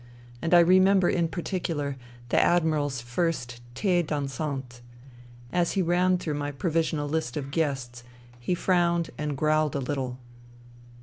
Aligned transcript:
And 0.41 0.55
I 0.55 0.61
remember, 0.61 1.09
in 1.11 1.27
particular, 1.27 1.95
the 2.29 2.41
Admiral's 2.43 3.01
first 3.01 3.61
th6 3.75 4.07
dans 4.07 4.39
ant 4.39 4.81
As 5.53 5.73
he 5.73 5.83
ran 5.83 6.17
through 6.17 6.33
my 6.33 6.49
provisional 6.49 7.07
list 7.07 7.37
of 7.37 7.51
guests 7.51 8.03
he 8.39 8.55
frowned 8.55 9.11
and 9.19 9.37
growled 9.37 9.75
a 9.75 9.79
little. 9.79 10.17